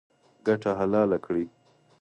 ګټه 0.45 0.71
حلاله 0.79 1.17
کړئ 1.25 1.45